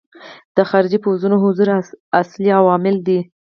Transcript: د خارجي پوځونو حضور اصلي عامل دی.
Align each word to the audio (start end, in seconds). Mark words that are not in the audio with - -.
د 0.55 0.57
خارجي 0.69 0.99
پوځونو 1.05 1.35
حضور 1.43 1.67
اصلي 2.21 2.49
عامل 2.57 2.95
دی. 3.07 3.19